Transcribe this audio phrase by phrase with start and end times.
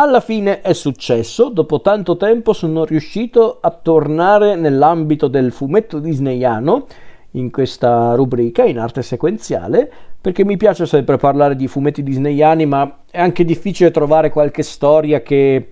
[0.00, 6.86] Alla fine è successo, dopo tanto tempo sono riuscito a tornare nell'ambito del fumetto disneyano
[7.32, 13.00] in questa rubrica in arte sequenziale perché mi piace sempre parlare di fumetti disneyani ma
[13.10, 15.68] è anche difficile trovare qualche storia che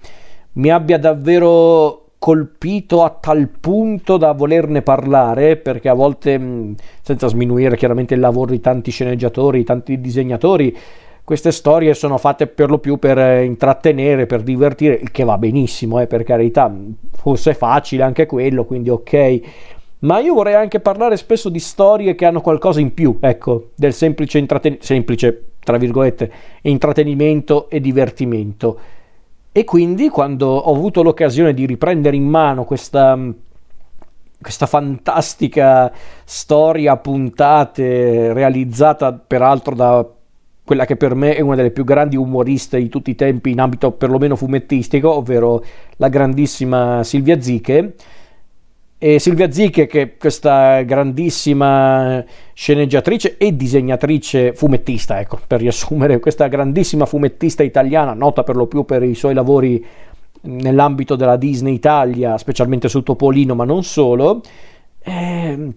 [0.53, 7.79] mi abbia davvero colpito a tal punto da volerne parlare perché a volte senza sminuire
[7.79, 10.77] chiaramente il lavoro di tanti sceneggiatori, tanti disegnatori
[11.29, 15.37] queste storie sono fatte per lo più per eh, intrattenere, per divertire, il che va
[15.37, 16.75] benissimo, eh, per carità,
[17.13, 19.41] forse è facile anche quello, quindi ok.
[19.99, 23.93] Ma io vorrei anche parlare spesso di storie che hanno qualcosa in più, ecco, del
[23.93, 26.33] semplice, intratten- semplice tra virgolette,
[26.63, 28.79] intrattenimento e divertimento.
[29.53, 33.19] E quindi quando ho avuto l'occasione di riprendere in mano questa,
[34.41, 35.93] questa fantastica
[36.25, 40.09] storia a puntate realizzata peraltro da
[40.69, 43.59] quella che per me è una delle più grandi umoriste di tutti i tempi in
[43.59, 45.65] ambito perlomeno fumettistico, ovvero
[45.97, 47.95] la grandissima Silvia Ziche.
[48.99, 57.07] E Silvia Ziche, che questa grandissima sceneggiatrice e disegnatrice fumettista, ecco, per riassumere, questa grandissima
[57.07, 59.83] fumettista italiana, nota per lo più per i suoi lavori
[60.43, 64.43] nell'ambito della Disney Italia, specialmente su Topolino, ma non solo.
[65.03, 65.73] Eh,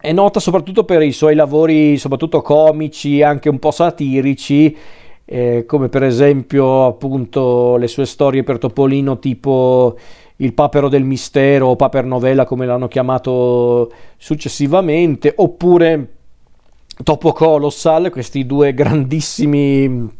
[0.00, 4.76] è nota soprattutto per i suoi lavori, soprattutto comici, anche un po' satirici,
[5.24, 9.96] eh, come per esempio appunto le sue storie per Topolino tipo
[10.36, 16.12] Il papero del mistero o Paper Novella come l'hanno chiamato successivamente, oppure
[17.02, 20.17] Topo Colossal, questi due grandissimi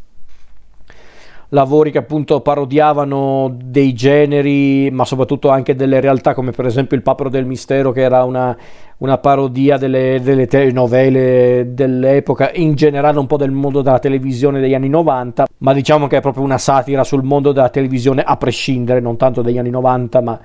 [1.51, 7.03] lavori che appunto parodiavano dei generi, ma soprattutto anche delle realtà, come per esempio Il
[7.03, 8.57] Papero del Mistero, che era una,
[8.99, 14.75] una parodia delle, delle telenovele dell'epoca, in generale un po' del mondo della televisione degli
[14.75, 19.01] anni 90, ma diciamo che è proprio una satira sul mondo della televisione a prescindere,
[19.01, 20.41] non tanto degli anni 90, ma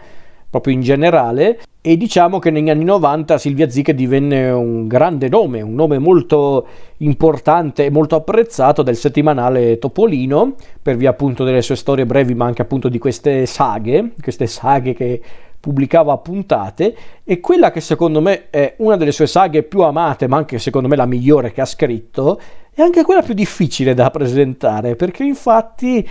[0.53, 1.59] proprio in generale.
[1.81, 6.67] E diciamo che negli anni 90 Silvia Ziche divenne un grande nome, un nome molto
[6.97, 12.45] importante e molto apprezzato del settimanale Topolino per via appunto delle sue storie brevi ma
[12.45, 15.21] anche appunto di queste saghe, queste saghe che
[15.59, 16.95] pubblicava a puntate.
[17.23, 20.87] E quella che secondo me è una delle sue saghe più amate ma anche secondo
[20.87, 22.39] me la migliore che ha scritto
[22.71, 26.07] è anche quella più difficile da presentare perché infatti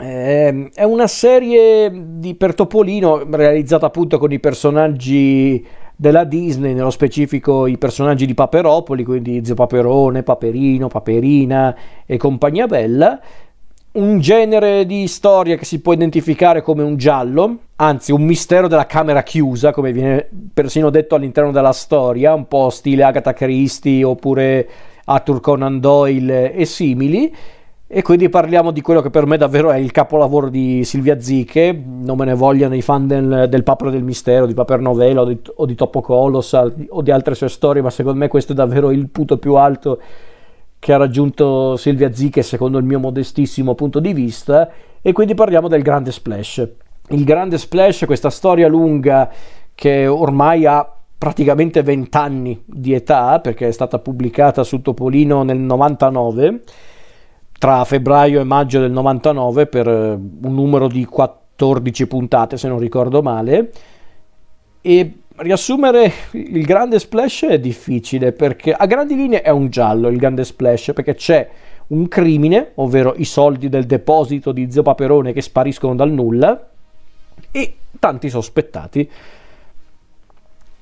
[0.00, 5.64] eh, è una serie di per Topolino realizzata appunto con i personaggi
[5.96, 11.76] della Disney, nello specifico i personaggi di Paperopoli, quindi Zio Paperone, Paperino, Paperina
[12.06, 13.20] e compagnia bella.
[13.90, 18.86] Un genere di storia che si può identificare come un giallo, anzi un mistero della
[18.86, 24.68] camera chiusa, come viene persino detto all'interno della storia, un po' stile Agatha Christie oppure
[25.06, 27.34] Arthur Conan Doyle e simili
[27.90, 31.72] e quindi parliamo di quello che per me davvero è il capolavoro di Silvia Ziche,
[31.72, 35.24] non me ne vogliano i fan del, del Papero del Mistero, di Paper Novella o
[35.24, 38.54] di, o di Topo Colossal o di altre sue storie, ma secondo me questo è
[38.54, 39.98] davvero il punto più alto
[40.78, 44.70] che ha raggiunto Silvia Ziche secondo il mio modestissimo punto di vista
[45.00, 46.68] e quindi parliamo del grande splash.
[47.08, 49.30] Il grande splash, questa storia lunga
[49.74, 55.56] che ormai ha praticamente 20 anni di età perché è stata pubblicata su Topolino nel
[55.56, 56.60] 99
[57.58, 62.78] tra febbraio e maggio del 99 per eh, un numero di 14 puntate se non
[62.78, 63.70] ricordo male.
[64.80, 70.16] E riassumere il grande splash è difficile perché a grandi linee è un giallo il
[70.16, 71.48] grande splash perché c'è
[71.88, 76.68] un crimine ovvero i soldi del deposito di Zio Paperone che spariscono dal nulla
[77.52, 79.10] e tanti sospettati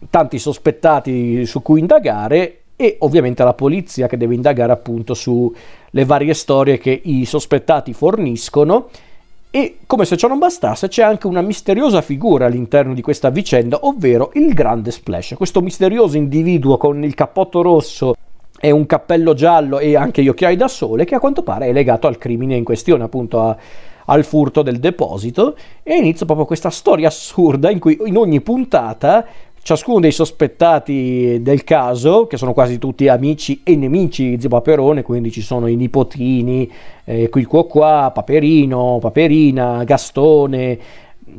[0.08, 6.34] tanti sospettati su cui indagare e ovviamente la polizia che deve indagare appunto sulle varie
[6.34, 8.88] storie che i sospettati forniscono.
[9.50, 13.78] E come se ciò non bastasse c'è anche una misteriosa figura all'interno di questa vicenda,
[13.82, 18.14] ovvero il grande Splash, questo misterioso individuo con il cappotto rosso
[18.60, 21.72] e un cappello giallo e anche gli occhiali da sole che a quanto pare è
[21.72, 23.56] legato al crimine in questione, appunto a,
[24.06, 25.56] al furto del deposito.
[25.82, 29.24] E inizia proprio questa storia assurda in cui in ogni puntata
[29.66, 35.02] ciascuno dei sospettati del caso, che sono quasi tutti amici e nemici di Zio Paperone,
[35.02, 36.70] quindi ci sono i nipotini,
[37.04, 40.78] eh, qui qua qua, Paperino, Paperina, Gastone,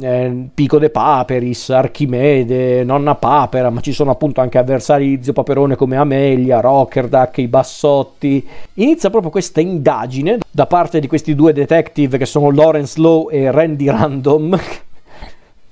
[0.02, 5.32] eh, Pico de Paperis, Archimede, Nonna Papera, ma ci sono appunto anche avversari di Zio
[5.32, 8.46] Paperone come Amelia, Rockerduck, i Bassotti.
[8.74, 13.50] Inizia proprio questa indagine da parte di questi due detective che sono Lawrence Lowe e
[13.52, 14.60] Randy Random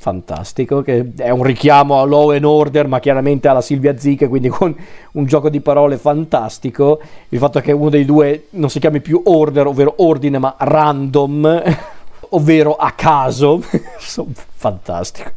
[0.05, 4.49] fantastico, che è un richiamo a Law and Order, ma chiaramente alla Silvia Zic, quindi
[4.49, 4.75] con
[5.13, 7.01] un gioco di parole fantastico.
[7.29, 11.63] Il fatto che uno dei due non si chiami più Order, ovvero ordine, ma random,
[12.29, 13.63] ovvero a caso.
[13.97, 15.31] fantastico.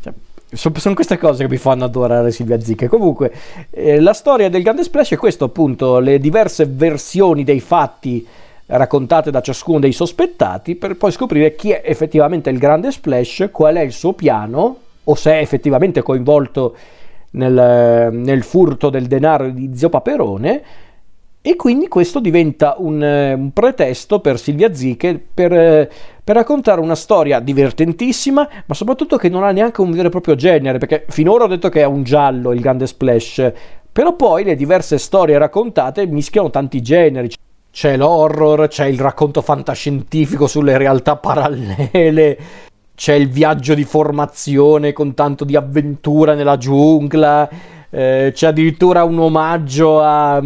[0.00, 0.12] Cioè,
[0.54, 2.86] sono queste cose che mi fanno adorare Silvia Zic.
[2.86, 3.32] Comunque,
[3.70, 8.26] eh, la storia del Grande Splash è questo, appunto, le diverse versioni dei fatti
[8.70, 13.76] raccontate da ciascuno dei sospettati per poi scoprire chi è effettivamente il grande Splash, qual
[13.76, 16.76] è il suo piano o se è effettivamente coinvolto
[17.32, 20.62] nel, nel furto del denaro di zio Paperone.
[21.42, 25.48] E quindi questo diventa un, un pretesto per Silvia Ziche per,
[26.22, 30.34] per, raccontare una storia divertentissima, ma soprattutto che non ha neanche un vero e proprio
[30.34, 33.52] genere, perché finora ho detto che è un giallo il grande splash,
[33.90, 37.30] però poi le diverse storie raccontate mischiano tanti generi
[37.70, 42.38] c'è l'horror, c'è il racconto fantascientifico sulle realtà parallele,
[42.94, 47.48] c'è il viaggio di formazione con tanto di avventura nella giungla,
[47.88, 50.42] eh, c'è addirittura un omaggio a,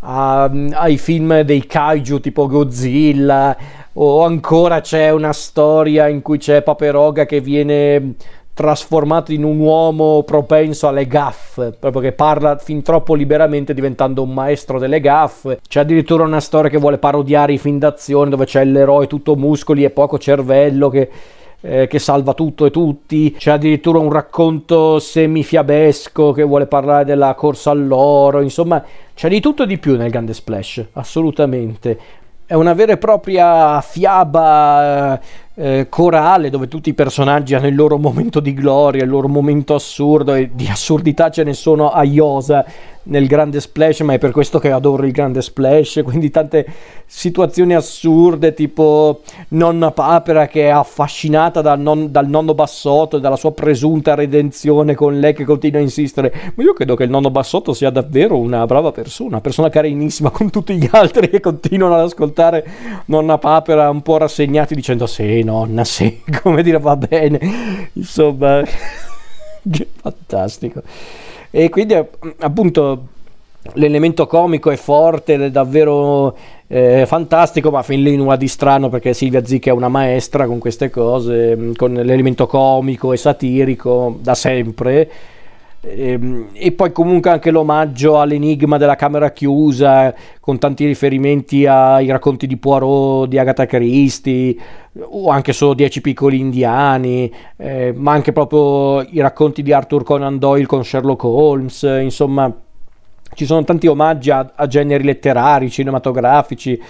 [0.00, 3.56] a, ai film dei kaiju tipo Godzilla,
[3.94, 8.14] o ancora c'è una storia in cui c'è Paperoga che viene
[8.54, 14.32] trasformato in un uomo propenso alle gaffe, proprio che parla fin troppo liberamente diventando un
[14.32, 15.58] maestro delle gaffe.
[15.68, 19.82] C'è addirittura una storia che vuole parodiare i film d'azione dove c'è l'eroe tutto muscoli
[19.82, 21.10] e poco cervello che,
[21.60, 23.34] eh, che salva tutto e tutti.
[23.36, 28.40] C'è addirittura un racconto semifiabesco che vuole parlare della corsa all'oro.
[28.40, 28.82] Insomma,
[29.14, 31.98] c'è di tutto e di più nel Grande Splash, assolutamente.
[32.46, 35.18] È una vera e propria fiaba
[35.56, 39.74] eh, corale dove tutti i personaggi hanno il loro momento di gloria, il loro momento
[39.74, 42.64] assurdo e di assurdità ce ne sono a iosa
[43.04, 46.66] nel grande splash, ma è per questo che adoro il grande splash, quindi tante
[47.06, 53.36] situazioni assurde tipo nonna papera che è affascinata dal, non, dal nonno bassotto e dalla
[53.36, 57.30] sua presunta redenzione con lei che continua a insistere, ma io credo che il nonno
[57.30, 61.94] bassotto sia davvero una brava persona, una persona carinissima con tutti gli altri che continuano
[61.94, 62.66] ad ascoltare
[63.06, 68.62] nonna papera un po' rassegnati dicendo sì nonna sì, come dire va bene, insomma,
[70.00, 70.82] fantastico.
[71.56, 73.06] E quindi appunto
[73.74, 76.36] l'elemento comico è forte, è davvero
[76.66, 80.58] eh, fantastico, ma fin lì nulla di strano perché Silvia Zic è una maestra con
[80.58, 85.08] queste cose, mm, con l'elemento comico e satirico da sempre.
[85.86, 92.08] E, ehm, e, poi comunque anche l'omaggio all'enigma della camera chiusa con tanti riferimenti ai
[92.08, 94.56] racconti di Poirot, di Agatha Christie
[94.98, 100.38] o anche solo Dieci piccoli indiani eh, ma anche proprio i racconti di Arthur Conan
[100.38, 102.52] Doyle con Sherlock Holmes insomma
[103.34, 106.80] ci sono tanti omaggi a, a generi letterari, cinematografici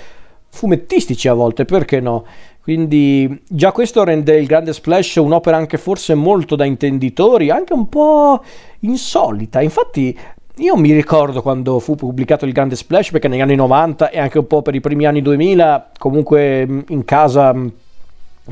[0.55, 2.25] fumettistici a volte, perché no?
[2.65, 7.91] Quindi già questo rende il grande splash un'opera anche forse molto da intenditori, anche un
[7.91, 8.43] po'
[8.81, 9.61] insolita.
[9.61, 10.19] Infatti
[10.57, 14.39] io mi ricordo quando fu pubblicato il grande splash, perché negli anni 90 e anche
[14.39, 17.55] un po' per i primi anni 2000, comunque in casa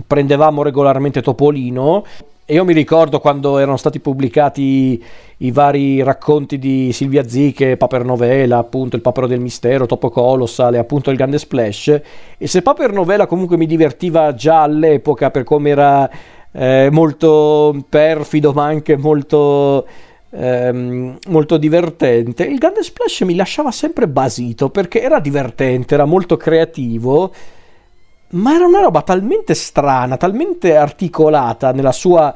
[0.06, 2.04] prendevamo regolarmente Topolino
[2.46, 5.02] io mi ricordo quando erano stati pubblicati
[5.38, 10.74] i vari racconti di Silvia Ziche, Paper Novela, appunto il Papero del Mistero, Topo Colossal
[10.74, 12.00] e appunto il Grande Splash.
[12.36, 16.10] E se Paper Novela comunque mi divertiva già all'epoca per come era
[16.50, 19.86] eh, molto perfido ma anche molto...
[20.34, 22.44] Ehm, molto divertente.
[22.44, 27.30] Il Grande Splash mi lasciava sempre basito perché era divertente, era molto creativo
[28.32, 32.34] ma era una roba talmente strana, talmente articolata nella sua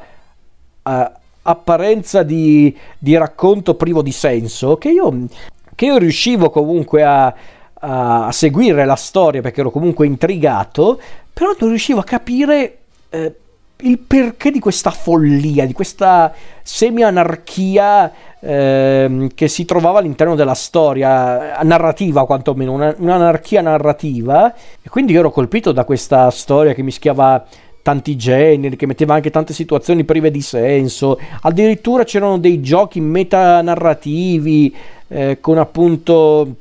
[0.83, 1.11] uh,
[1.41, 5.27] apparenza di, di, racconto privo di senso che io,
[5.73, 7.33] che io riuscivo comunque a,
[7.73, 10.99] a, seguire la storia perché ero comunque intrigato,
[11.33, 12.77] però non riuscivo a capire
[13.09, 13.35] eh,
[13.81, 21.61] il perché di questa follia, di questa semi-anarchia eh, che si trovava all'interno della storia,
[21.61, 24.53] narrativa quantomeno, una, un'anarchia narrativa.
[24.81, 27.45] E quindi ero colpito da questa storia che mischiava
[27.83, 31.19] tanti generi, che metteva anche tante situazioni prive di senso.
[31.41, 34.75] Addirittura c'erano dei giochi metanarrativi
[35.07, 36.55] eh, con appunto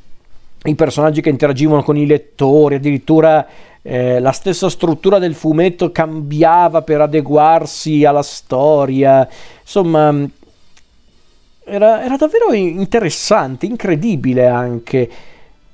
[0.66, 3.46] i personaggi che interagivano con i lettori, addirittura
[3.82, 9.28] eh, la stessa struttura del fumetto cambiava per adeguarsi alla storia.
[9.61, 10.28] Insomma,
[11.64, 15.11] era, era davvero interessante, incredibile anche.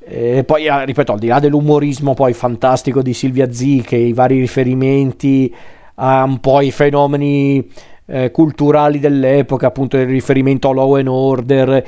[0.04, 4.40] E poi, ah, ripeto, al di là dell'umorismo poi fantastico di Silvia Ziche, i vari
[4.40, 5.54] riferimenti
[5.96, 7.70] a un po' i fenomeni
[8.06, 11.84] eh, culturali dell'epoca, appunto il riferimento a Law and Order,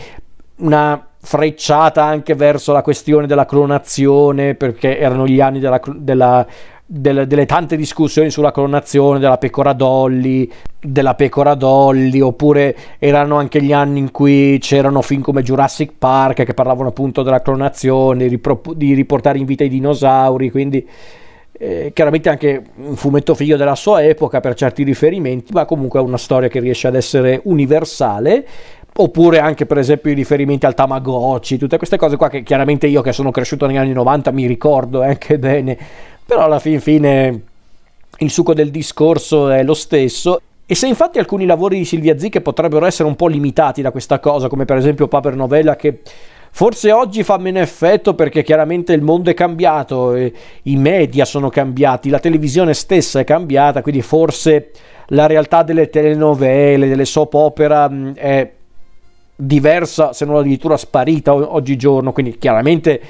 [0.57, 6.47] una frecciata anche verso la questione della clonazione, perché erano gli anni della, della
[6.87, 13.63] delle, delle tante discussioni sulla clonazione della pecora Dolly, della pecora Dolly, oppure erano anche
[13.63, 18.41] gli anni in cui c'erano film come Jurassic Park che parlavano appunto della clonazione, di,
[18.75, 20.87] di riportare in vita i dinosauri, quindi
[21.57, 26.03] eh, chiaramente anche un fumetto figlio della sua epoca per certi riferimenti, ma comunque è
[26.03, 28.47] una storia che riesce ad essere universale.
[28.97, 33.03] Oppure anche per esempio i riferimenti al Tamagotchi, tutte queste cose qua che chiaramente io
[33.03, 35.77] che sono cresciuto negli anni 90 mi ricordo anche bene,
[36.25, 37.43] però alla fin fine
[38.19, 40.41] il succo del discorso è lo stesso.
[40.65, 44.21] E se infatti alcuni lavori di Silvia Zicche potrebbero essere un po' limitati da questa
[44.21, 46.01] cosa, come per esempio Paper Novella che
[46.57, 52.11] Forse oggi fa meno effetto perché chiaramente il mondo è cambiato, i media sono cambiati,
[52.11, 54.71] la televisione stessa è cambiata, quindi forse
[55.09, 58.49] la realtà delle telenovele, delle soap opera è
[59.37, 63.01] diversa, se non addirittura sparita oggigiorno, quindi chiaramente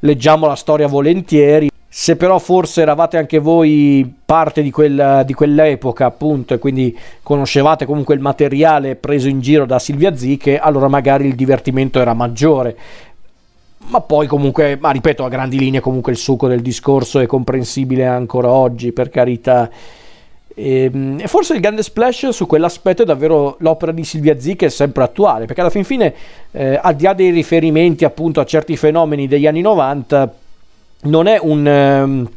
[0.00, 1.70] leggiamo la storia volentieri.
[1.96, 7.86] Se però forse eravate anche voi parte di, quella, di quell'epoca, appunto, e quindi conoscevate
[7.86, 12.76] comunque il materiale preso in giro da Silvia Ziche, allora magari il divertimento era maggiore.
[13.86, 18.04] Ma poi comunque, ma ripeto, a grandi linee comunque il succo del discorso è comprensibile
[18.04, 19.70] ancora oggi, per carità.
[20.54, 24.54] E, ehm, e, forse il grande splash su quell'aspetto è davvero l'opera di Silvia Z
[24.56, 26.14] che è sempre attuale, perché alla fin fine,
[26.52, 30.34] eh, al di là dei riferimenti appunto a certi fenomeni degli anni 90,
[31.02, 32.30] non è un, um,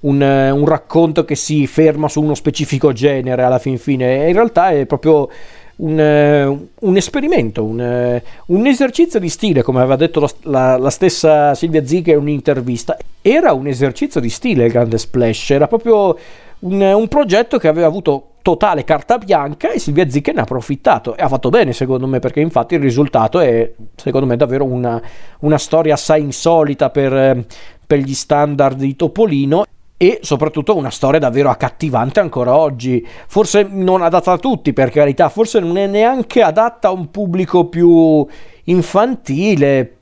[0.00, 4.70] un, un, racconto che si ferma su uno specifico genere alla fin fine, in realtà
[4.70, 5.30] è proprio
[5.76, 10.76] un, uh, un esperimento, un, uh, un, esercizio di stile, come aveva detto la, la,
[10.78, 12.96] la stessa Silvia Zig in un'intervista.
[13.20, 16.16] Era un esercizio di stile il grande splash, era proprio
[16.60, 21.22] un, progetto che aveva avuto totale carta bianca e Silvia Zicche ne ha approfittato e
[21.22, 25.02] ha fatto bene secondo me perché infatti il risultato è secondo me davvero una,
[25.40, 27.44] una storia assai insolita per,
[27.84, 29.64] per gli standard di Topolino
[29.96, 33.06] e soprattutto una storia davvero accattivante ancora oggi.
[33.26, 37.66] Forse non adatta a tutti, per carità, forse non è neanche adatta a un pubblico
[37.66, 38.26] più
[38.64, 39.92] infantile,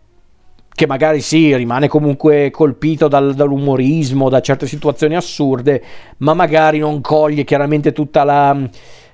[0.74, 5.82] che magari sì, rimane comunque colpito dal, dall'umorismo, da certe situazioni assurde,
[6.18, 8.58] ma magari non coglie chiaramente tutta la,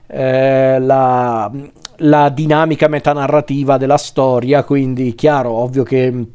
[0.06, 1.52] eh, la,
[1.96, 6.26] la dinamica metanarrativa della storia, quindi chiaro, ovvio che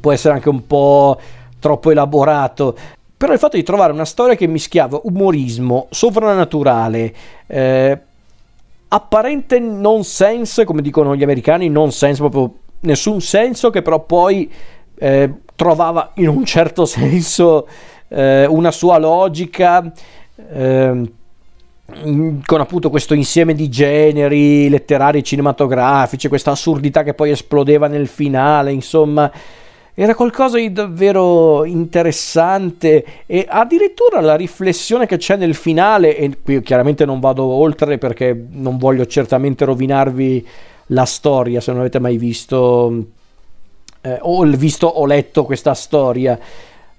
[0.00, 1.20] può essere anche un po'
[1.60, 2.76] troppo elaborato.
[3.20, 7.14] Però il fatto di trovare una storia che mischiava umorismo, sovrannaturale,
[7.48, 8.00] eh,
[8.88, 14.50] apparente nonsense, come dicono gli americani, nonsense proprio nessun senso che però poi
[14.94, 17.68] eh, trovava in un certo senso
[18.08, 19.92] eh, una sua logica
[20.50, 21.12] eh,
[22.46, 28.08] con appunto questo insieme di generi letterari e cinematografici, questa assurdità che poi esplodeva nel
[28.08, 29.30] finale, insomma,
[30.02, 36.62] era qualcosa di davvero interessante e addirittura la riflessione che c'è nel finale, e qui
[36.62, 40.48] chiaramente non vado oltre perché non voglio certamente rovinarvi
[40.86, 43.08] la storia, se non avete mai visto,
[44.00, 46.38] eh, o visto o letto questa storia.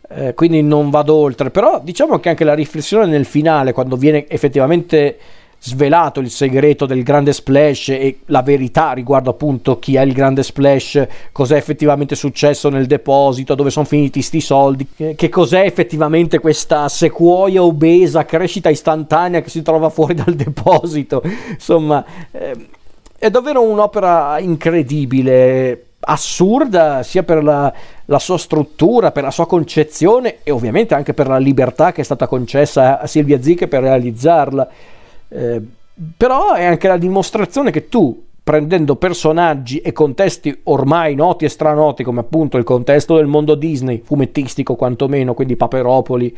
[0.07, 4.27] Eh, quindi non vado oltre, però diciamo che anche la riflessione nel finale, quando viene
[4.27, 5.17] effettivamente
[5.63, 10.41] svelato il segreto del grande splash e la verità riguardo appunto chi è il grande
[10.41, 16.89] splash, cos'è effettivamente successo nel deposito, dove sono finiti sti soldi, che cos'è effettivamente questa
[16.89, 22.03] sequoia obesa, crescita istantanea che si trova fuori dal deposito, insomma...
[22.31, 22.79] Eh,
[23.21, 27.71] è davvero un'opera incredibile, assurda sia per la,
[28.05, 32.03] la, sua struttura, per la sua concezione e ovviamente anche per la libertà che è
[32.03, 34.67] stata concessa a Silvia Zicche per realizzarla.
[35.31, 35.61] Eh,
[36.17, 42.03] però è anche la dimostrazione che tu, prendendo personaggi e contesti ormai noti e stranoti,
[42.03, 46.35] come appunto il contesto del mondo Disney, fumettistico quantomeno, quindi Paperopoli,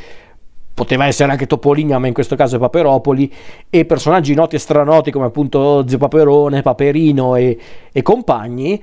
[0.73, 3.31] poteva essere anche Topolinia, ma in questo caso è Paperopoli,
[3.69, 7.57] e personaggi noti e stranoti come appunto Zio Paperone, Paperino e,
[7.91, 8.81] e compagni,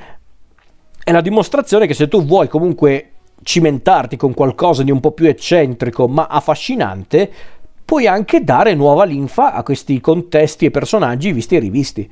[1.03, 3.11] è la dimostrazione che se tu vuoi comunque
[3.43, 7.31] cimentarti con qualcosa di un po' più eccentrico ma affascinante,
[7.91, 12.09] puoi anche dare nuova linfa a questi contesti e personaggi visti e rivisti.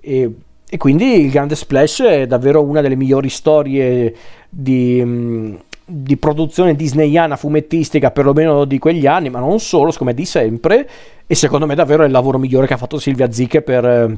[0.00, 0.30] E,
[0.68, 4.12] e quindi il Grande Splash è davvero una delle migliori storie
[4.48, 10.88] di di produzione disneyana fumettistica perlomeno di quegli anni, ma non solo, siccome di sempre,
[11.26, 14.16] e secondo me davvero è il lavoro migliore che ha fatto Silvia Zicche per,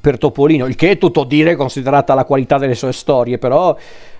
[0.00, 3.74] per Topolino, il che è tutto dire considerata la qualità delle sue storie, però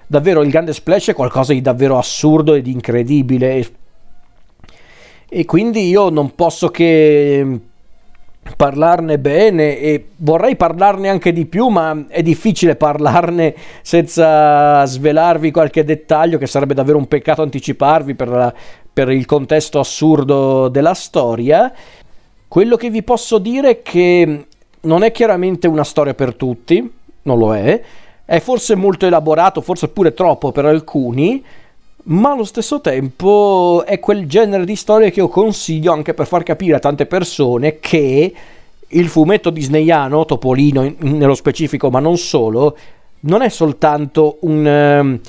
[0.07, 3.65] davvero il grande splash è qualcosa di davvero assurdo ed incredibile
[5.33, 7.61] e quindi io non posso che
[8.57, 15.85] parlarne bene e vorrei parlarne anche di più, ma è difficile parlarne senza svelarvi qualche
[15.85, 18.53] dettaglio che sarebbe davvero un peccato anticiparvi per, la,
[18.93, 21.73] per il contesto assurdo della storia.
[22.49, 24.47] Quello che vi posso dire è che
[24.81, 27.81] non è chiaramente una storia per tutti, non lo è,
[28.25, 31.45] è forse molto elaborato, forse pure troppo per alcuni,
[32.11, 36.43] ma allo stesso tempo è quel genere di storia che io consiglio anche per far
[36.43, 38.35] capire a tante persone che
[38.93, 42.77] il fumetto disneyano, Topolino in, nello specifico, ma non solo,
[43.21, 45.21] non è soltanto un, um,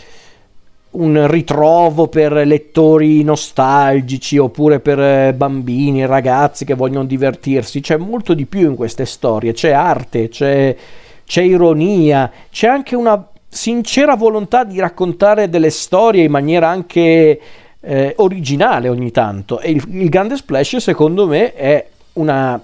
[0.92, 8.34] un ritrovo per lettori nostalgici oppure per eh, bambini, ragazzi che vogliono divertirsi, c'è molto
[8.34, 10.76] di più in queste storie, c'è arte, c'è,
[11.24, 17.41] c'è ironia, c'è anche una sincera volontà di raccontare delle storie in maniera anche
[17.81, 19.60] eh, originale ogni tanto.
[19.60, 22.60] E il, il grande splash secondo me è una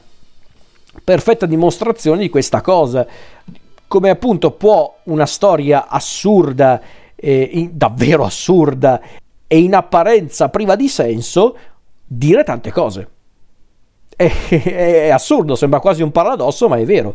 [1.03, 3.06] perfetta dimostrazione di questa cosa.
[3.86, 6.82] Come appunto può una storia assurda
[7.15, 9.01] eh, in, davvero assurda
[9.46, 11.58] e in apparenza priva di senso
[12.06, 13.10] dire tante cose.
[14.15, 14.56] È, è,
[15.08, 17.13] è assurdo sembra quasi un paradosso ma è vero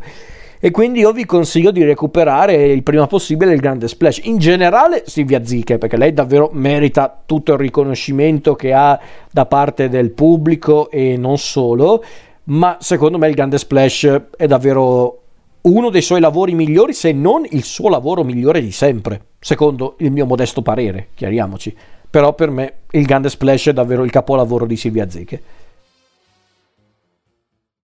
[0.65, 4.21] e quindi io vi consiglio di recuperare il prima possibile il grande splash.
[4.23, 8.97] In generale Silvia Ziche, perché lei davvero merita tutto il riconoscimento che ha
[9.29, 12.05] da parte del pubblico e non solo,
[12.45, 15.23] ma secondo me il grande splash è davvero
[15.63, 20.13] uno dei suoi lavori migliori, se non il suo lavoro migliore di sempre, secondo il
[20.13, 21.77] mio modesto parere, chiariamoci.
[22.09, 25.43] Però per me il grande splash è davvero il capolavoro di Silvia Zeche.